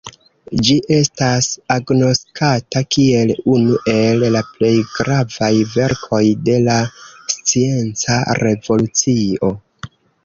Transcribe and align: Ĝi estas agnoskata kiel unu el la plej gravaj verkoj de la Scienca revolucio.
Ĝi 0.67 0.75
estas 0.93 1.49
agnoskata 1.75 2.81
kiel 2.95 3.33
unu 3.57 3.77
el 3.93 4.25
la 4.37 4.41
plej 4.55 4.73
gravaj 4.95 5.51
verkoj 5.75 6.23
de 6.49 6.57
la 6.71 6.79
Scienca 7.37 8.19
revolucio. 8.43 9.53